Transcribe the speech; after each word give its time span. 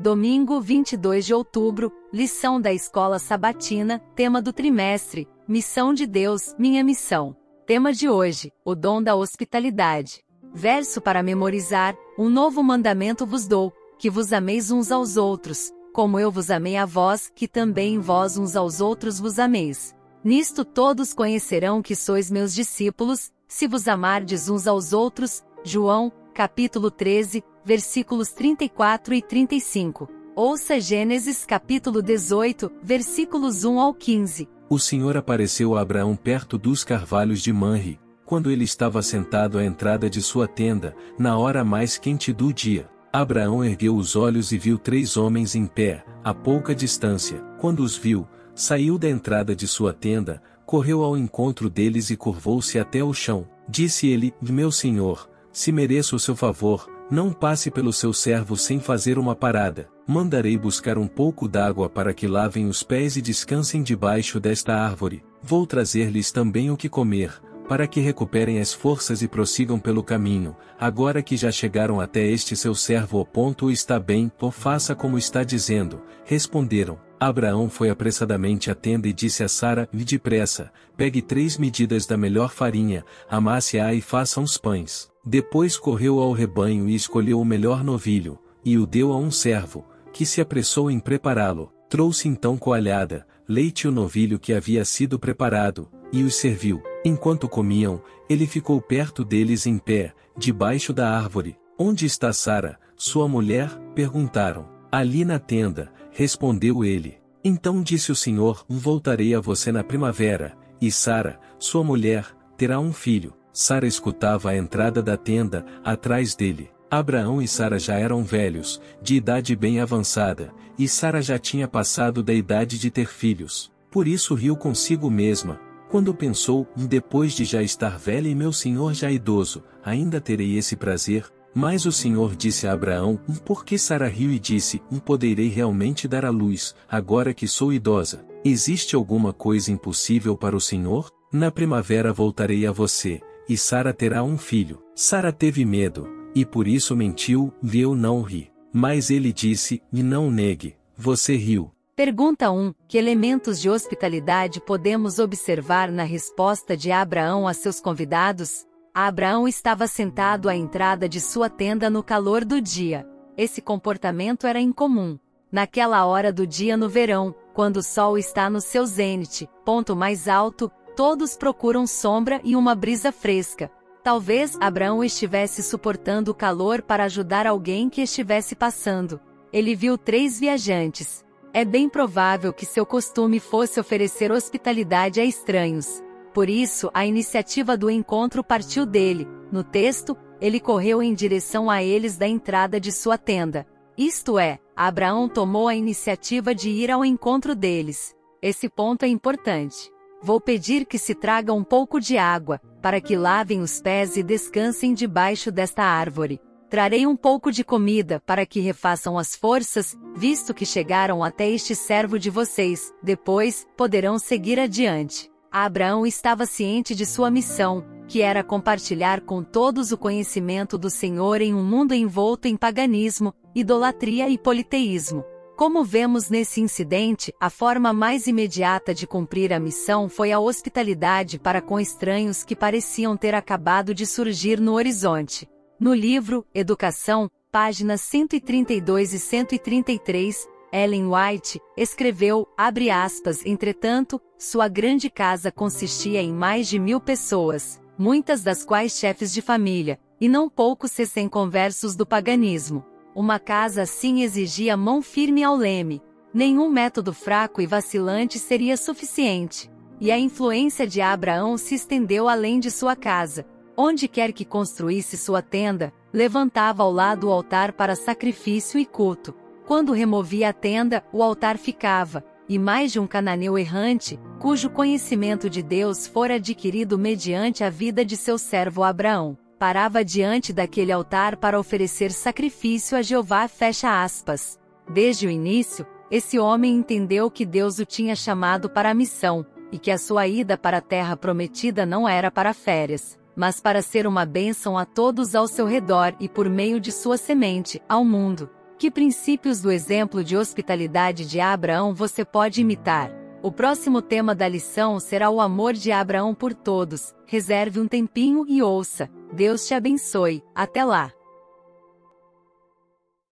Domingo 0.00 0.62
22 0.62 1.26
de 1.26 1.34
outubro, 1.34 1.92
lição 2.10 2.58
da 2.58 2.72
escola 2.72 3.18
sabatina, 3.18 3.98
tema 4.16 4.40
do 4.40 4.50
trimestre, 4.50 5.28
Missão 5.46 5.92
de 5.92 6.06
Deus, 6.06 6.54
minha 6.58 6.82
missão. 6.82 7.36
Tema 7.66 7.92
de 7.92 8.08
hoje, 8.08 8.50
o 8.64 8.74
dom 8.74 9.02
da 9.02 9.14
hospitalidade. 9.14 10.24
Verso 10.54 11.02
para 11.02 11.22
memorizar: 11.22 11.94
Um 12.18 12.30
novo 12.30 12.62
mandamento 12.62 13.26
vos 13.26 13.46
dou, 13.46 13.74
que 13.98 14.08
vos 14.08 14.32
ameis 14.32 14.70
uns 14.70 14.90
aos 14.90 15.18
outros, 15.18 15.70
como 15.92 16.18
eu 16.18 16.30
vos 16.30 16.50
amei 16.50 16.78
a 16.78 16.86
vós, 16.86 17.30
que 17.34 17.46
também 17.46 17.98
vós 17.98 18.38
uns 18.38 18.56
aos 18.56 18.80
outros 18.80 19.20
vos 19.20 19.38
ameis. 19.38 19.94
Nisto 20.24 20.64
todos 20.64 21.12
conhecerão 21.12 21.82
que 21.82 21.94
sois 21.94 22.30
meus 22.30 22.54
discípulos, 22.54 23.30
se 23.46 23.68
vos 23.68 23.86
amardes 23.86 24.48
uns 24.48 24.66
aos 24.66 24.94
outros. 24.94 25.44
João, 25.62 26.10
capítulo 26.30 26.90
13, 26.90 27.42
versículos 27.64 28.30
34 28.30 29.14
e 29.14 29.22
35. 29.22 30.08
Ouça 30.34 30.80
Gênesis 30.80 31.44
capítulo 31.44 32.00
18, 32.00 32.70
versículos 32.82 33.64
1 33.64 33.80
ao 33.80 33.92
15. 33.92 34.48
O 34.68 34.78
Senhor 34.78 35.16
apareceu 35.16 35.76
a 35.76 35.80
Abraão 35.80 36.14
perto 36.14 36.56
dos 36.56 36.84
carvalhos 36.84 37.42
de 37.42 37.52
Manre, 37.52 37.98
quando 38.24 38.50
ele 38.50 38.64
estava 38.64 39.02
sentado 39.02 39.58
à 39.58 39.64
entrada 39.64 40.08
de 40.08 40.22
sua 40.22 40.46
tenda, 40.46 40.94
na 41.18 41.36
hora 41.36 41.64
mais 41.64 41.98
quente 41.98 42.32
do 42.32 42.52
dia. 42.52 42.88
Abraão 43.12 43.64
ergueu 43.64 43.96
os 43.96 44.14
olhos 44.14 44.52
e 44.52 44.58
viu 44.58 44.78
três 44.78 45.16
homens 45.16 45.56
em 45.56 45.66
pé, 45.66 46.04
a 46.22 46.32
pouca 46.32 46.72
distância. 46.72 47.38
Quando 47.58 47.80
os 47.80 47.96
viu, 47.96 48.26
saiu 48.54 48.96
da 48.96 49.10
entrada 49.10 49.54
de 49.54 49.66
sua 49.66 49.92
tenda, 49.92 50.40
correu 50.64 51.02
ao 51.02 51.16
encontro 51.16 51.68
deles 51.68 52.08
e 52.10 52.16
curvou-se 52.16 52.78
até 52.78 53.02
o 53.02 53.12
chão. 53.12 53.48
Disse 53.68 54.06
ele: 54.06 54.32
Meu 54.40 54.70
senhor, 54.70 55.28
se 55.52 55.72
mereço 55.72 56.16
o 56.16 56.18
seu 56.20 56.36
favor, 56.36 56.88
não 57.10 57.32
passe 57.32 57.70
pelo 57.70 57.92
seu 57.92 58.12
servo 58.12 58.56
sem 58.56 58.78
fazer 58.78 59.18
uma 59.18 59.34
parada. 59.34 59.88
Mandarei 60.06 60.56
buscar 60.56 60.96
um 60.96 61.06
pouco 61.06 61.48
d'água 61.48 61.88
para 61.88 62.14
que 62.14 62.28
lavem 62.28 62.66
os 62.66 62.82
pés 62.82 63.16
e 63.16 63.22
descansem 63.22 63.82
debaixo 63.82 64.38
desta 64.38 64.74
árvore. 64.74 65.22
Vou 65.42 65.66
trazer-lhes 65.66 66.30
também 66.30 66.70
o 66.70 66.76
que 66.76 66.88
comer, 66.88 67.32
para 67.68 67.86
que 67.86 68.00
recuperem 68.00 68.60
as 68.60 68.72
forças 68.72 69.22
e 69.22 69.28
prossigam 69.28 69.78
pelo 69.78 70.02
caminho. 70.02 70.56
Agora 70.78 71.22
que 71.22 71.36
já 71.36 71.50
chegaram 71.50 72.00
até 72.00 72.24
este 72.26 72.56
seu 72.56 72.74
servo 72.74 73.20
o 73.20 73.26
ponto 73.26 73.70
está 73.70 73.98
bem, 73.98 74.30
ou 74.40 74.50
faça 74.50 74.94
como 74.94 75.18
está 75.18 75.42
dizendo. 75.42 76.00
Responderam. 76.24 77.09
Abraão 77.20 77.68
foi 77.68 77.90
apressadamente 77.90 78.70
à 78.70 78.74
tenda 78.74 79.06
e 79.06 79.12
disse 79.12 79.44
a 79.44 79.48
Sara: 79.48 79.86
Depressa, 79.92 80.72
pegue 80.96 81.20
três 81.20 81.58
medidas 81.58 82.06
da 82.06 82.16
melhor 82.16 82.50
farinha, 82.50 83.04
amasse-a 83.28 83.92
e 83.92 84.00
faça 84.00 84.40
uns 84.40 84.56
pães. 84.56 85.10
Depois 85.22 85.76
correu 85.76 86.18
ao 86.18 86.32
rebanho 86.32 86.88
e 86.88 86.94
escolheu 86.94 87.38
o 87.38 87.44
melhor 87.44 87.84
novilho, 87.84 88.38
e 88.64 88.78
o 88.78 88.86
deu 88.86 89.12
a 89.12 89.18
um 89.18 89.30
servo, 89.30 89.84
que 90.14 90.24
se 90.24 90.40
apressou 90.40 90.90
em 90.90 90.98
prepará-lo. 90.98 91.70
Trouxe 91.90 92.26
então 92.26 92.56
coalhada, 92.56 93.26
leite 93.46 93.82
e 93.82 93.88
o 93.88 93.92
novilho 93.92 94.38
que 94.38 94.54
havia 94.54 94.82
sido 94.82 95.18
preparado, 95.18 95.90
e 96.10 96.22
os 96.22 96.36
serviu. 96.36 96.82
Enquanto 97.04 97.48
comiam, 97.48 98.02
ele 98.30 98.46
ficou 98.46 98.80
perto 98.80 99.24
deles 99.26 99.66
em 99.66 99.76
pé, 99.76 100.14
debaixo 100.38 100.90
da 100.90 101.10
árvore. 101.10 101.58
Onde 101.78 102.06
está 102.06 102.32
Sara, 102.32 102.78
sua 102.96 103.28
mulher? 103.28 103.68
perguntaram. 103.94 104.79
Ali 104.90 105.24
na 105.24 105.38
tenda, 105.38 105.92
respondeu 106.10 106.84
ele. 106.84 107.18
Então 107.44 107.82
disse 107.82 108.10
o 108.10 108.16
Senhor: 108.16 108.64
Voltarei 108.68 109.34
a 109.34 109.40
você 109.40 109.70
na 109.70 109.84
primavera, 109.84 110.56
e 110.80 110.90
Sara, 110.90 111.38
sua 111.58 111.84
mulher, 111.84 112.26
terá 112.56 112.78
um 112.80 112.92
filho. 112.92 113.32
Sara 113.52 113.86
escutava 113.86 114.50
a 114.50 114.56
entrada 114.56 115.02
da 115.02 115.16
tenda, 115.16 115.64
atrás 115.84 116.34
dele. 116.34 116.70
Abraão 116.90 117.40
e 117.40 117.46
Sara 117.46 117.78
já 117.78 117.94
eram 117.94 118.24
velhos, 118.24 118.80
de 119.00 119.14
idade 119.14 119.54
bem 119.54 119.80
avançada, 119.80 120.52
e 120.76 120.88
Sara 120.88 121.22
já 121.22 121.38
tinha 121.38 121.68
passado 121.68 122.22
da 122.22 122.34
idade 122.34 122.78
de 122.78 122.90
ter 122.90 123.06
filhos. 123.06 123.72
Por 123.90 124.08
isso 124.08 124.34
riu 124.34 124.56
consigo 124.56 125.08
mesma, 125.08 125.60
quando 125.90 126.14
pensou, 126.14 126.68
depois 126.76 127.32
de 127.32 127.44
já 127.44 127.60
estar 127.62 127.98
velha 127.98 128.28
e 128.28 128.34
meu 128.34 128.52
senhor 128.52 128.94
já 128.94 129.10
idoso, 129.10 129.64
ainda 129.84 130.20
terei 130.20 130.56
esse 130.56 130.76
prazer. 130.76 131.24
Mas 131.54 131.84
o 131.86 131.92
Senhor 131.92 132.36
disse 132.36 132.66
a 132.66 132.72
Abraão, 132.72 133.18
por 133.44 133.64
que 133.64 133.76
Sara 133.76 134.08
riu 134.08 134.30
e 134.30 134.38
disse, 134.38 134.80
poderei 135.04 135.48
realmente 135.48 136.06
dar 136.06 136.24
à 136.24 136.30
luz, 136.30 136.74
agora 136.88 137.34
que 137.34 137.48
sou 137.48 137.72
idosa. 137.72 138.24
Existe 138.44 138.94
alguma 138.94 139.32
coisa 139.32 139.72
impossível 139.72 140.36
para 140.36 140.56
o 140.56 140.60
Senhor? 140.60 141.10
Na 141.32 141.50
primavera 141.50 142.12
voltarei 142.12 142.66
a 142.66 142.72
você, 142.72 143.20
e 143.48 143.56
Sara 143.56 143.92
terá 143.92 144.22
um 144.22 144.38
filho. 144.38 144.80
Sara 144.94 145.32
teve 145.32 145.64
medo, 145.64 146.08
e 146.34 146.44
por 146.44 146.68
isso 146.68 146.96
mentiu, 146.96 147.52
e 147.62 147.80
eu 147.80 147.94
não 147.94 148.22
ri. 148.22 148.50
Mas 148.72 149.10
ele 149.10 149.32
disse, 149.32 149.82
e 149.92 150.02
não 150.02 150.30
negue, 150.30 150.76
você 150.96 151.36
riu. 151.36 151.72
Pergunta 151.96 152.50
1. 152.50 152.72
Que 152.88 152.96
elementos 152.96 153.60
de 153.60 153.68
hospitalidade 153.68 154.60
podemos 154.60 155.18
observar 155.18 155.90
na 155.90 156.04
resposta 156.04 156.76
de 156.76 156.90
Abraão 156.90 157.46
a 157.46 157.52
seus 157.52 157.78
convidados? 157.78 158.64
Abraão 159.06 159.46
estava 159.46 159.86
sentado 159.86 160.48
à 160.48 160.56
entrada 160.56 161.08
de 161.08 161.20
sua 161.20 161.48
tenda 161.48 161.88
no 161.88 162.02
calor 162.02 162.44
do 162.44 162.60
dia. 162.60 163.06
Esse 163.36 163.60
comportamento 163.60 164.46
era 164.46 164.60
incomum. 164.60 165.18
Naquela 165.50 166.04
hora 166.06 166.32
do 166.32 166.46
dia 166.46 166.76
no 166.76 166.88
verão, 166.88 167.34
quando 167.52 167.78
o 167.78 167.82
sol 167.82 168.16
está 168.16 168.48
no 168.48 168.60
seu 168.60 168.86
zênite, 168.86 169.48
ponto 169.64 169.96
mais 169.96 170.28
alto, 170.28 170.70
Todos 170.96 171.34
procuram 171.34 171.86
sombra 171.86 172.42
e 172.44 172.54
uma 172.54 172.74
brisa 172.74 173.10
fresca. 173.10 173.70
Talvez 174.02 174.56
Abraão 174.60 175.02
estivesse 175.02 175.62
suportando 175.62 176.30
o 176.30 176.34
calor 176.34 176.82
para 176.82 177.04
ajudar 177.04 177.46
alguém 177.46 177.88
que 177.88 178.02
estivesse 178.02 178.54
passando. 178.54 179.20
Ele 179.52 179.74
viu 179.74 179.96
três 179.96 180.38
viajantes. 180.38 181.24
É 181.54 181.64
bem 181.64 181.88
provável 181.88 182.52
que 182.52 182.66
seu 182.66 182.84
costume 182.84 183.40
fosse 183.40 183.80
oferecer 183.80 184.30
hospitalidade 184.30 185.20
a 185.20 185.24
estranhos. 185.24 186.02
Por 186.32 186.48
isso, 186.48 186.90
a 186.94 187.04
iniciativa 187.04 187.76
do 187.76 187.90
encontro 187.90 188.44
partiu 188.44 188.86
dele. 188.86 189.26
No 189.50 189.64
texto, 189.64 190.16
ele 190.40 190.60
correu 190.60 191.02
em 191.02 191.12
direção 191.12 191.68
a 191.68 191.82
eles 191.82 192.16
da 192.16 192.26
entrada 192.26 192.80
de 192.80 192.92
sua 192.92 193.18
tenda. 193.18 193.66
Isto 193.98 194.38
é, 194.38 194.58
Abraão 194.74 195.28
tomou 195.28 195.68
a 195.68 195.74
iniciativa 195.74 196.54
de 196.54 196.70
ir 196.70 196.90
ao 196.90 197.04
encontro 197.04 197.54
deles. 197.54 198.14
Esse 198.40 198.68
ponto 198.68 199.02
é 199.02 199.08
importante. 199.08 199.90
Vou 200.22 200.40
pedir 200.40 200.86
que 200.86 200.98
se 200.98 201.14
traga 201.14 201.52
um 201.52 201.64
pouco 201.64 202.00
de 202.00 202.16
água, 202.16 202.60
para 202.80 203.00
que 203.00 203.16
lavem 203.16 203.60
os 203.60 203.80
pés 203.80 204.16
e 204.16 204.22
descansem 204.22 204.94
debaixo 204.94 205.50
desta 205.50 205.82
árvore. 205.82 206.40
Trarei 206.70 207.06
um 207.06 207.16
pouco 207.16 207.50
de 207.50 207.64
comida 207.64 208.22
para 208.24 208.46
que 208.46 208.60
refaçam 208.60 209.18
as 209.18 209.34
forças, 209.34 209.96
visto 210.14 210.54
que 210.54 210.64
chegaram 210.64 211.24
até 211.24 211.50
este 211.50 211.74
servo 211.74 212.18
de 212.18 212.30
vocês, 212.30 212.94
depois, 213.02 213.66
poderão 213.76 214.18
seguir 214.18 214.60
adiante. 214.60 215.29
Abraão 215.50 216.06
estava 216.06 216.46
ciente 216.46 216.94
de 216.94 217.04
sua 217.04 217.28
missão, 217.28 217.84
que 218.06 218.22
era 218.22 218.44
compartilhar 218.44 219.20
com 219.20 219.42
todos 219.42 219.90
o 219.90 219.98
conhecimento 219.98 220.78
do 220.78 220.88
Senhor 220.88 221.40
em 221.40 221.52
um 221.52 221.64
mundo 221.64 221.92
envolto 221.92 222.46
em 222.46 222.56
paganismo, 222.56 223.34
idolatria 223.52 224.28
e 224.28 224.38
politeísmo. 224.38 225.24
Como 225.56 225.84
vemos 225.84 226.30
nesse 226.30 226.60
incidente, 226.60 227.34
a 227.40 227.50
forma 227.50 227.92
mais 227.92 228.28
imediata 228.28 228.94
de 228.94 229.06
cumprir 229.06 229.52
a 229.52 229.58
missão 229.58 230.08
foi 230.08 230.30
a 230.30 230.38
hospitalidade 230.38 231.38
para 231.38 231.60
com 231.60 231.80
estranhos 231.80 232.44
que 232.44 232.54
pareciam 232.54 233.16
ter 233.16 233.34
acabado 233.34 233.92
de 233.92 234.06
surgir 234.06 234.60
no 234.60 234.74
horizonte. 234.74 235.48
No 235.78 235.92
livro 235.92 236.46
Educação, 236.54 237.28
páginas 237.50 238.00
132 238.02 239.12
e 239.12 239.18
133, 239.18 240.48
Ellen 240.72 241.08
White 241.12 241.60
escreveu, 241.76 242.46
abre 242.56 242.90
aspas, 242.90 243.44
entretanto, 243.44 244.20
sua 244.38 244.68
grande 244.68 245.10
casa 245.10 245.50
consistia 245.50 246.22
em 246.22 246.32
mais 246.32 246.68
de 246.68 246.78
mil 246.78 247.00
pessoas, 247.00 247.80
muitas 247.98 248.42
das 248.42 248.64
quais 248.64 248.96
chefes 248.96 249.32
de 249.32 249.42
família, 249.42 249.98
e 250.20 250.28
não 250.28 250.48
poucos 250.48 250.96
recém-conversos 250.96 251.96
do 251.96 252.06
paganismo. 252.06 252.84
Uma 253.14 253.40
casa 253.40 253.82
assim 253.82 254.22
exigia 254.22 254.76
mão 254.76 255.02
firme 255.02 255.42
ao 255.42 255.56
leme. 255.56 256.00
Nenhum 256.32 256.70
método 256.70 257.12
fraco 257.12 257.60
e 257.60 257.66
vacilante 257.66 258.38
seria 258.38 258.76
suficiente. 258.76 259.68
E 260.00 260.12
a 260.12 260.18
influência 260.18 260.86
de 260.86 261.00
Abraão 261.00 261.58
se 261.58 261.74
estendeu 261.74 262.28
além 262.28 262.60
de 262.60 262.70
sua 262.70 262.94
casa. 262.94 263.44
Onde 263.76 264.06
quer 264.06 264.32
que 264.32 264.44
construísse 264.44 265.16
sua 265.16 265.42
tenda, 265.42 265.92
levantava 266.12 266.82
ao 266.82 266.92
lado 266.92 267.28
o 267.28 267.32
altar 267.32 267.72
para 267.72 267.96
sacrifício 267.96 268.78
e 268.78 268.86
culto. 268.86 269.34
Quando 269.70 269.92
removia 269.92 270.48
a 270.48 270.52
tenda, 270.52 271.04
o 271.12 271.22
altar 271.22 271.56
ficava, 271.56 272.24
e 272.48 272.58
mais 272.58 272.90
de 272.90 272.98
um 272.98 273.06
cananeu 273.06 273.56
errante, 273.56 274.18
cujo 274.40 274.68
conhecimento 274.68 275.48
de 275.48 275.62
Deus 275.62 276.08
fora 276.08 276.34
adquirido 276.34 276.98
mediante 276.98 277.62
a 277.62 277.70
vida 277.70 278.04
de 278.04 278.16
seu 278.16 278.36
servo 278.36 278.82
Abraão 278.82 279.38
parava 279.60 280.04
diante 280.04 280.52
daquele 280.52 280.90
altar 280.90 281.36
para 281.36 281.56
oferecer 281.56 282.10
sacrifício 282.10 282.98
a 282.98 283.02
Jeová 283.02 283.46
fecha 283.46 284.02
aspas. 284.02 284.58
Desde 284.92 285.28
o 285.28 285.30
início, 285.30 285.86
esse 286.10 286.36
homem 286.36 286.74
entendeu 286.74 287.30
que 287.30 287.46
Deus 287.46 287.78
o 287.78 287.84
tinha 287.84 288.16
chamado 288.16 288.68
para 288.68 288.90
a 288.90 288.94
missão, 288.94 289.46
e 289.70 289.78
que 289.78 289.92
a 289.92 289.98
sua 289.98 290.26
ida 290.26 290.58
para 290.58 290.78
a 290.78 290.82
terra 290.82 291.16
prometida 291.16 291.86
não 291.86 292.08
era 292.08 292.28
para 292.28 292.52
férias, 292.52 293.16
mas 293.36 293.60
para 293.60 293.82
ser 293.82 294.04
uma 294.04 294.26
bênção 294.26 294.76
a 294.76 294.84
todos 294.84 295.36
ao 295.36 295.46
seu 295.46 295.64
redor 295.64 296.12
e 296.18 296.28
por 296.28 296.48
meio 296.48 296.80
de 296.80 296.90
sua 296.90 297.16
semente, 297.16 297.80
ao 297.88 298.04
mundo. 298.04 298.50
Que 298.80 298.90
princípios 298.90 299.60
do 299.60 299.70
exemplo 299.70 300.24
de 300.24 300.38
hospitalidade 300.38 301.26
de 301.26 301.38
Abraão 301.38 301.92
você 301.92 302.24
pode 302.24 302.62
imitar? 302.62 303.12
O 303.42 303.52
próximo 303.52 304.00
tema 304.00 304.34
da 304.34 304.48
lição 304.48 304.98
será 304.98 305.28
o 305.28 305.38
amor 305.38 305.74
de 305.74 305.92
Abraão 305.92 306.34
por 306.34 306.54
todos. 306.54 307.14
Reserve 307.26 307.78
um 307.78 307.86
tempinho 307.86 308.46
e 308.48 308.62
ouça. 308.62 309.10
Deus 309.34 309.66
te 309.66 309.74
abençoe. 309.74 310.42
Até 310.54 310.82
lá! 310.82 311.12